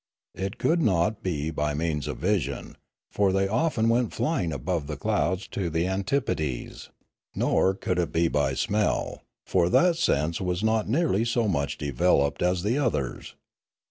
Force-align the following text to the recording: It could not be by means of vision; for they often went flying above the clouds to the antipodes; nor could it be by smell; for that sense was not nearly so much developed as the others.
It 0.33 0.57
could 0.57 0.81
not 0.81 1.21
be 1.21 1.51
by 1.51 1.75
means 1.75 2.07
of 2.07 2.17
vision; 2.17 2.75
for 3.11 3.31
they 3.31 3.47
often 3.47 3.87
went 3.87 4.15
flying 4.15 4.51
above 4.51 4.87
the 4.87 4.97
clouds 4.97 5.47
to 5.49 5.69
the 5.69 5.85
antipodes; 5.85 6.89
nor 7.35 7.75
could 7.75 7.99
it 7.99 8.11
be 8.11 8.27
by 8.27 8.55
smell; 8.55 9.21
for 9.45 9.69
that 9.69 9.97
sense 9.97 10.41
was 10.41 10.63
not 10.63 10.89
nearly 10.89 11.23
so 11.23 11.47
much 11.47 11.77
developed 11.77 12.41
as 12.41 12.63
the 12.63 12.79
others. 12.79 13.35